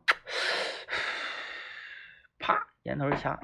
[2.39, 3.39] 啪，烟头一掐，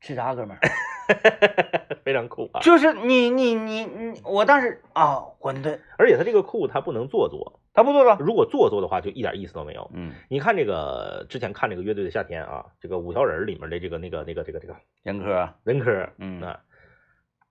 [0.00, 0.60] 吃啥，哥们儿？
[2.04, 2.60] 非常酷啊！
[2.60, 7.60] 就是你你你你，我当时啊，馄饨，而且他这个酷，他不能做作。
[7.72, 9.90] 他不做作，如果做作的话，就一点意思都没有。
[9.92, 16.60] 嗯，你看这个之前看这个乐队的夏天啊，这个五条人里面的这个那个那个这个这个任科，任科，嗯啊，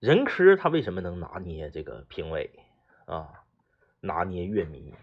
[0.05, 2.51] 任科他为什么能拿捏这个评委
[3.05, 3.27] 啊，
[4.01, 4.93] 拿捏乐迷？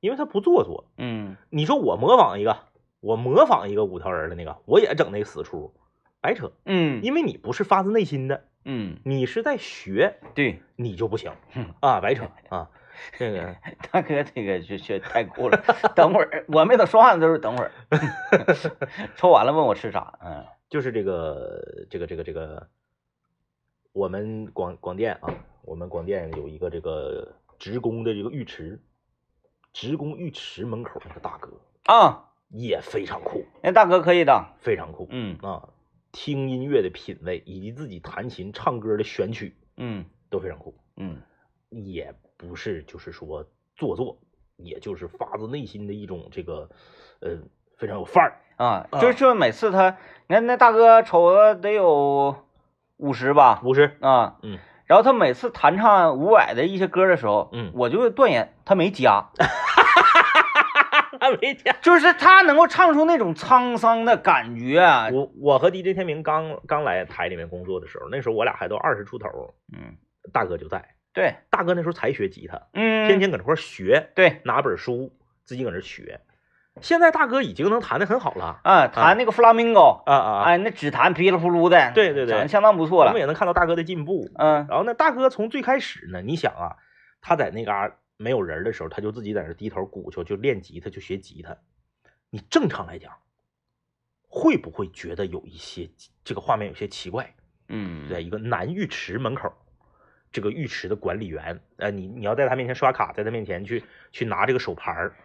[0.00, 0.86] 因为他不做作。
[0.96, 2.56] 嗯你说我模仿一个，
[3.00, 5.74] 我模仿一个五条人的那个，我也整那个死出，
[6.22, 6.52] 白扯。
[6.64, 12.70] 嗯因为你不是发自内心的，嗯，你是在学，对，你就不行哼啊，白扯啊。
[13.18, 13.54] 这个
[13.92, 15.62] 大哥这个就就太酷了，
[15.94, 17.70] 等会儿我没等说话的时候等会儿，
[19.16, 22.68] 抽完了问我吃啥，嗯就是这个这个这个这个，
[23.96, 25.32] 我们广广电啊，
[25.62, 28.78] 我们广电有一个这个职工的这个浴池，
[29.72, 31.50] 职工浴池门口那个大哥
[31.86, 35.70] 啊，也非常酷，那大哥可以的，非常酷嗯啊！
[36.12, 41.22] 听音乐的品味以及自己弹琴唱歌的选曲嗯都非常酷，嗯
[41.70, 44.18] 也不是就是说做作，
[44.56, 46.68] 也就是发自内心的一种这个
[47.20, 47.38] 呃
[47.78, 48.42] 非常有范儿。
[48.56, 49.96] 啊，啊就就每次他，
[50.28, 52.45] 你看那大哥瞅着得有
[52.98, 57.70] 五十吧，五十，啊，嗯，然后他每次弹唱伍佰的一些歌的时候，嗯。
[57.74, 59.28] 我就会断言他没加，
[61.40, 61.72] 没加。
[61.82, 69.28] 就是他能够唱出那种沧桑的感觉啊，我我和 DJ 天明刚刚来台里面工作的时候，那时候我俩还都二十出头，
[69.72, 69.96] 嗯，
[70.32, 70.84] 大哥就在。
[71.12, 74.40] 对，大哥那时候才学吉他，嗯，天天搁那块儿学，对。
[74.44, 75.12] 拿本书
[75.44, 76.20] 自己搁那儿学。
[76.82, 80.42] 现在大哥已经能弹得很好了啊，弹那个 flamingo，啊啊！
[80.44, 84.30] 哎，那只弹噼里扑噜的，对对对相当不错了我们，也能看到大哥的进步。
[84.34, 86.76] 嗯然后呢，大哥从最开始呢，你想啊，
[87.20, 91.56] 他在那嘎、没有人的时候，他就自己在那低头鼓秋，就练吉他，就学吉他。
[92.30, 93.12] 你正常来讲，
[94.28, 95.88] 会不会觉得有一些
[96.24, 97.34] 这个画面有些奇怪？
[97.68, 99.52] 嗯，在一个男浴池门口，
[100.30, 105.16] 这个浴池的管理员，呃，你你要在他面前刷卡，在他面前去去拿这个手牌儿，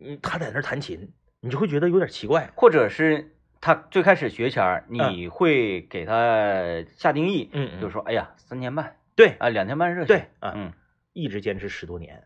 [0.00, 2.50] 嗯，他在那儿弹琴，你就会觉得有点奇怪。
[2.54, 10.72] 或者是他最开始学前儿，你会给他下定义，嗯嗯就说，哎呀，三天半对啊，两天半热，对啊，嗯
[11.12, 12.22] 一直坚持十多年，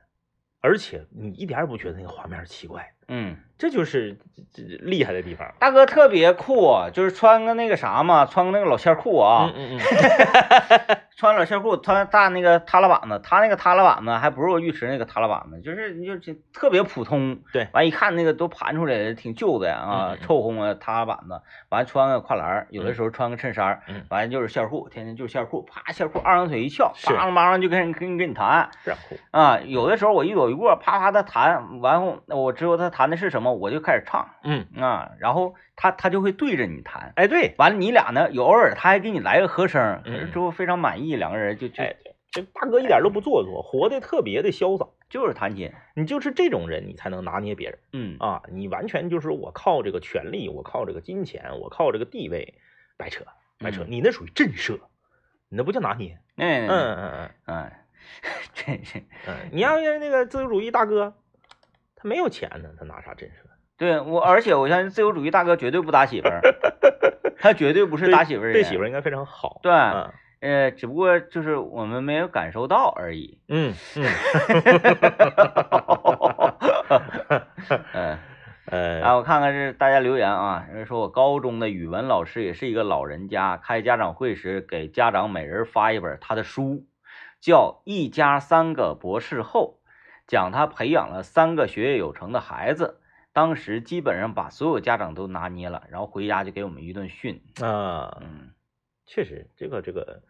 [0.61, 4.17] 而且你一点也不觉得那个画面奇怪，嗯，这就是
[4.53, 5.55] 这这厉害的地方。
[5.61, 9.81] 大哥特别酷，就是穿个那个啥嘛，穿个那个老线裤啊，嗯嗯
[11.21, 17.39] 穿了线裤，穿大那个塌拉板子，他那个塌拉板子还不是我浴池那个塌拉板子，就是就是特别普通。
[17.53, 21.43] 对完一看那个都盘出来了，挺旧的啊，臭烘烘的塌拉板子。
[21.69, 29.17] 完穿个跨栏，有的时候穿个衬衫儿，嗯完就是线裤，天天就是线裤，啪线裤二郎腿一翘，是梆梆就跟人跟跟你弹非常酷。
[29.31, 29.61] 啊。
[29.61, 37.15] 有的时候我一走一过，啪啪的弹，完后我知道他弹的是什么，我就开始唱嗯，啊，然后他他就会对着你弹。
[37.17, 38.31] 哎对，完了，你俩呢？
[38.33, 44.87] 有偶尔他还给你来个和声，之后非常满意，两个人就就哎对，这大哥一点都不做作，活得特别的潇洒。
[45.09, 47.79] 就是弹琴，你就是这种人，你才能拿捏别人。
[47.95, 52.55] 嗯啊，你完全就是我靠这个权利，我靠这个金钱，我靠这个地位，
[52.99, 53.25] 白扯
[53.59, 54.79] 白扯，嗯你那属于震慑，
[55.49, 56.19] 你那不叫拿捏。
[56.37, 57.73] 嗯嗯嗯嗯嗯，
[58.55, 61.15] 真是嗯，你要是那个自由主义大哥，
[61.97, 63.50] 他没有钱呢，他拿啥震慑？
[63.81, 66.43] 对我，而且我相信自由主义大哥绝对不打媳妇儿，
[67.39, 68.53] 他绝对不是打媳妇儿。
[68.53, 69.59] 对媳妇儿应该非常好。
[69.63, 73.41] 对，嗯呃，只不过就是我们没有感受到而已。
[73.49, 74.05] 嗯嗯
[77.95, 78.19] 嗯，
[78.67, 86.85] 呃啊，我看看这大家留言啊，有人说我高中的语文老师也是一个老人家，开家长会时给家长每人发一本他的书，
[87.41, 89.79] 叫《一家三个博士后》，
[90.27, 92.99] 讲他培养了三个学业有成的孩子。
[93.33, 97.41] 当时基本上把所有家长都拿捏了，然后回家就给我们一顿训。
[97.61, 98.51] 啊，嗯
[99.07, 100.23] 确实，这个这个，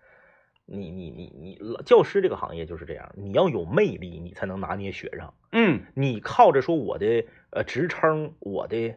[0.64, 5.32] 你你你你，教师这个行业就是这样，你要有魅力，你才能拿捏学生。
[5.52, 8.94] 嗯，你靠着说我的呃职称、我的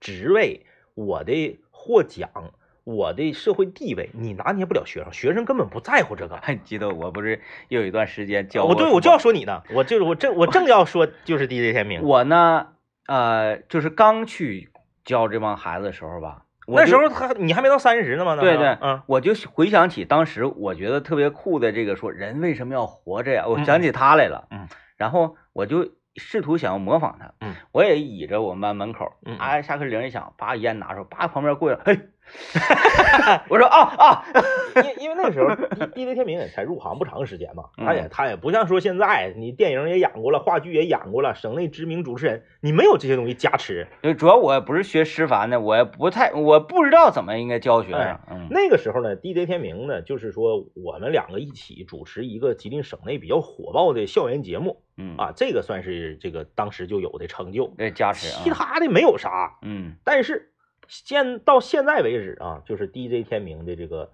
[0.00, 2.52] 职位、我的获奖、
[2.84, 6.36] 我的社会地位，你拿捏不了学生，学生根本不在乎这个。
[6.42, 12.74] 还记得我不是又有一段时间教我对我就要说你呢，我就是我正我正要说就是 DJ 天明，我呢，
[13.06, 14.70] 呃，就是刚去
[15.04, 18.34] 教这帮孩子的时候吧，我那时候他你还没到三十呢吗？
[18.34, 19.02] 那对对嗯。
[19.06, 23.44] 我就回想起当时我觉得特别酷的这个说人为什么要活着呀？
[23.46, 29.36] 我嗯想起他来了，嗯，然后我就试图想要模仿他，嗯，我也倚着我们班门口，嗯。
[29.36, 31.98] 嗯哎，下课铃一响，把烟拿出，叭旁边过来，嘿，
[33.48, 34.24] 我说啊啊，
[34.98, 35.54] 因因为那个时候
[35.94, 43.86] D DJ 天明也才入行不长时间嘛，嗯他也他也不像说现在你电影也演过了，话剧也演过了，省内知名主持人，你没有这些东西加持。
[44.02, 48.48] 就主要我不是学师范的，我也不太，我不知道怎么应该教学生哎，嗯。
[48.50, 59.58] 那个时候呢，DJ 天明呢，就是说我们两个一起主持一个吉林省内比较火爆的校园节目嗯，啊，这个算是这个当时就有的成就，对加持其啊，他的没有啥。
[59.62, 59.94] 嗯。
[60.04, 60.52] 但是
[60.88, 64.12] 现到现在为止啊，就是 DJ 天明的这个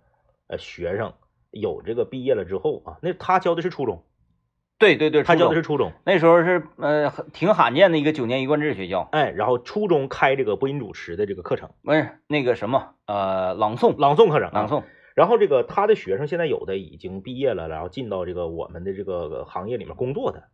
[0.48, 1.14] 呃学生
[1.50, 4.04] 有这个毕业了之后啊，那他教的是初中，
[4.78, 13.98] 对对对，他教的是初中，那时候是呃挺罕见的一个九年一贯制学校，哎，然后初中开这个播音主持的这个课程，不是那个什么呃朗诵。
[13.98, 14.68] 朗诵课程、啊，朗。
[14.68, 20.44] 诵，然后这个他的学生现在有的已经毕业了，然后进到这个我们的这个行业里面工作的，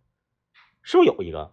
[0.83, 1.53] 是不是有一个？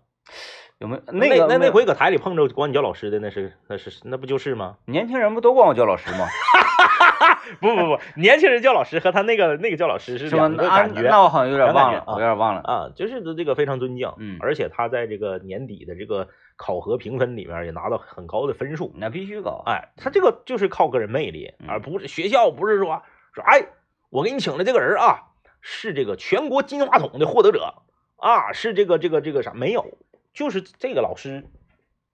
[0.84, 4.76] 有没有那那那那回搁台里碰着管你叫老师的，那是那是那不就是吗？
[4.86, 6.28] 年轻人不都管我叫老师吗？
[7.62, 10.28] 不不不，年轻人叫老师和他那个那个叫老师是？
[10.36, 11.04] 两个啊感觉。
[11.04, 12.62] 那我好像有点忘了，我有点忘了。
[12.62, 19.64] 啊，就是这个非常尊敬，嗯而且他在这个年底的这个考核评分里面也拿到很高的分数，那必须高。
[19.66, 23.68] 哎，他这个就是靠个人魅力，嗯而不是学校不是说说哎，
[24.10, 27.76] 我给你请的这个人啊，是这个全国金话筒的获得者
[28.18, 29.98] 啊，是这个这个这个啥没有，
[30.34, 31.46] 就是这个老师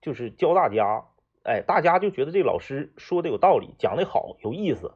[0.02, 1.04] 就是教大家，
[1.42, 4.92] 哎，大家就觉得这个老师说的有道理，讲的好，有意思，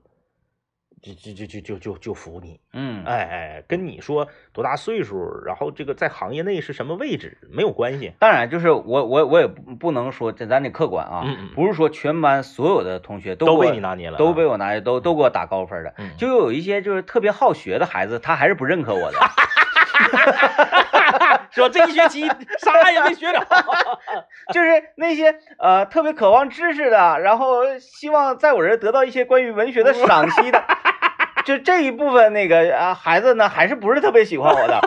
[1.03, 15.95] 就就就就就就就服你，嗯，哎哎，跟你说多大岁数，然后这个在行业内是什么位置没有关系，当然就是我我我也不不能说这咱得客观啊，嗯嗯不是说全班所有的同学都都被你拿捏了啊，都被我拿捏，都都给我打高分的。
[15.99, 19.19] 嗯就有一些就是特别好学的孩子，他还是不认可我的。
[21.55, 23.47] 说这一学期 啥也没学着。
[24.53, 30.63] 就是那些呃特别渴望知识的，然后希望在我这儿得到一些关于文学的赏析的，
[31.45, 34.81] 就这一部分那个啊孩子呢，还是不是特别喜欢我的。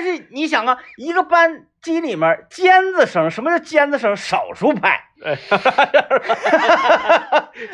[0.00, 4.16] 但是你想啊，一个班级里面尖子生，什么叫尖子生？
[4.16, 4.98] 少数派，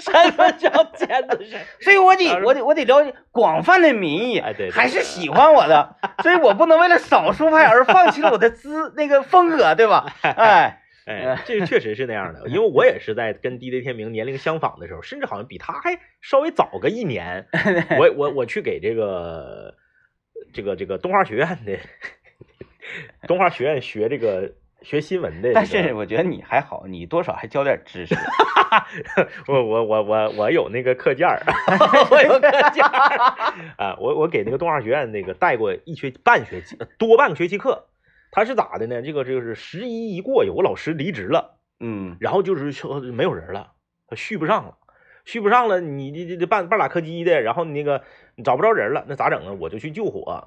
[0.01, 1.61] 什么叫尖子生？
[1.81, 10.07] 所以我得我得我得了解广泛的民意，哎对对还是喜欢我的，所以我不能为了少数派而放弃了我的资那个风格，对吧？
[10.23, 17.47] 哎，哎，这个确实是那样的，因为我也是在跟 DJ 天明年龄相仿的时候，甚至好像比他还稍微早个一年，
[18.01, 19.75] 我我我去给这个
[20.53, 21.79] 这个这个动画学院的
[23.27, 28.15] 动画学院学这个学新闻的这个、但是我觉得你还好，你多少还教点知识。
[29.47, 31.41] 我我我我我有那个课件儿，
[32.11, 33.45] 我有课件儿
[33.79, 37.87] 啊，我我给那个动画学院那个带过一学半学期多半个学期课，
[38.31, 39.03] 他是咋的呢？
[39.03, 43.73] 这个就是十一一过，有个老师离职了，嗯然后就是说没有人了，
[44.09, 44.77] 他续不上了，
[45.25, 48.03] 续不上了，你这这这半半拉柯基的，然后你那个
[48.37, 49.53] 你找不着人了，那咋整啊？
[49.59, 50.45] 我就去救火啊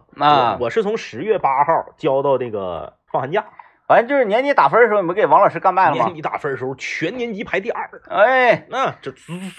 [0.59, 3.43] 我我是从十月八号教到那个放寒假，
[3.87, 6.05] 反正就是年级打分的时候，你们给王老师干败了吗？
[6.05, 7.89] 年级打分的时候，全年级排第二。
[8.07, 9.11] 哎，那、这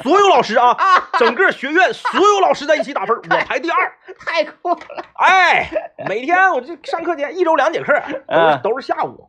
[0.03, 0.77] 所有老师啊，
[1.19, 3.93] 整个学院所有老师在一起打分， 我排第二。
[4.25, 5.05] 太酷了！
[5.15, 5.69] 哎，
[6.07, 9.29] 每天我这上课前一周两节课，都是嗯都是下午。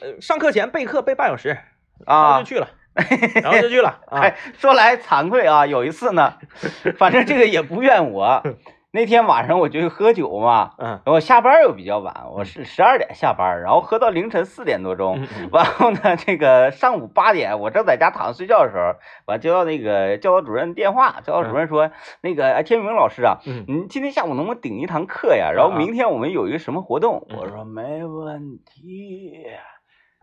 [0.00, 1.56] 呃，上课前备课备半小时，
[2.04, 2.68] 然后啊就，去了，
[3.42, 4.20] 然后就去了 啊。
[4.20, 6.34] 哎，说来惭愧啊，有一次呢，
[6.98, 8.42] 反正这个也不怨我。
[8.90, 15.18] 那天晚上我就去喝酒嘛，嗯我下班又比较晚，我是十二点下班，然后喝到凌晨四点多钟。
[15.20, 21.90] 嗯嗯完后呢，这个上午八点，我正在家躺着睡觉的时候，完接到那个教导主任电话，教导主任说，
[22.22, 25.52] 那个哎，天明老师啊，嗯您今天下午能不能顶一堂课呀？
[25.54, 27.26] 然后啊明天我们有一个什么活动？
[27.28, 29.44] 嗯我说没问题，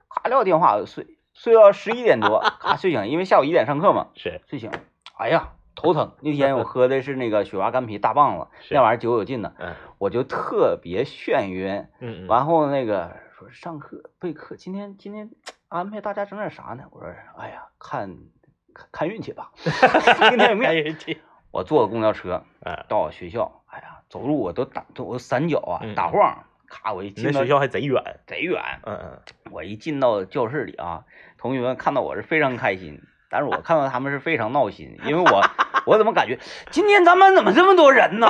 [0.09, 1.05] 咔撂电话我就睡，
[1.35, 4.71] 睡到十一点多， 咔睡醒，因为下午一点上课嘛， 是睡醒，
[5.17, 6.13] 哎呀头疼。
[6.21, 11.87] 那天我喝的是那个雪花干啤大棒子，那玩意儿酒有劲呢，嗯我就特别眩晕。
[11.99, 15.29] 嗯嗯完后那个说上课备课，今天今天
[15.67, 16.85] 安排大家整点啥呢？
[16.91, 18.17] 我说哎呀，看
[18.73, 19.51] 看看运气吧，
[20.29, 20.73] 今天有没有？
[20.73, 21.21] 运气
[21.51, 26.45] 我坐公交车嗯，到学校，哎呀，走路我都打，都我散脚啊嗯，打晃，
[26.83, 29.19] 咔，我一你进学校还贼远，贼远，嗯嗯
[29.51, 31.03] 我一进到教室里啊，
[31.37, 35.41] 同学们看到我是非常开心，但是我看到他们是非常闹心，因为我
[35.85, 36.37] 我怎么感觉
[36.71, 38.27] 今天咱们怎么这么多人呢？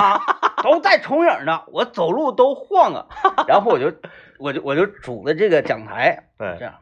[0.62, 3.06] 都在重影呢，我走路都晃啊，
[3.48, 3.92] 然后我就
[4.38, 6.74] 我就我就拄着这个讲台这嗯，样。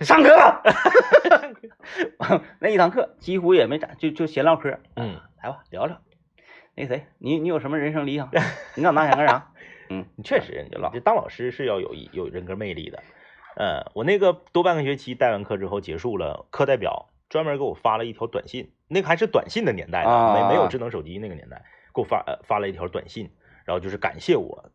[0.00, 0.62] 上课，
[2.58, 4.78] 那一堂课几乎也没咋，就就闲唠嗑。
[4.96, 6.00] 嗯，来吧，聊聊。
[6.74, 8.30] 那谁，你你有什么人生理想？
[8.76, 9.50] 你长大想干啥？
[9.90, 13.02] 嗯，你确实，你老这当老师是要有一有人格魅力的。
[13.56, 21.62] 嗯，我那个多半个学期带完课之后结束了，课代表专门给我发了一条短信，那个还是短信的年代没没有智能手机那个年代，
[21.94, 23.30] 给我发呃发了一条短信，
[23.66, 24.70] 然后就是感谢我。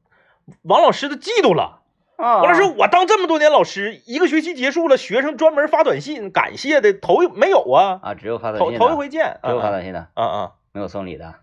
[0.61, 1.81] 王老师的嫉妒了，
[2.17, 11.33] 啊，王老师，我当这么多年老师，一个学期结束了，学生专门发短信感谢的头一没有啊，啊，只有发短信头，头一回见，只有发啊短信的，啊啊没有送礼的。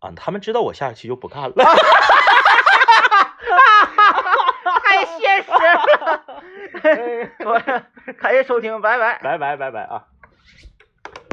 [0.00, 0.10] 啊！
[0.16, 1.54] 他们知道我下期就不干了，
[4.82, 6.24] 太现实了。
[7.44, 7.58] 我
[8.20, 9.18] 感谢收听，拜拜。
[9.22, 10.04] 拜拜拜拜啊！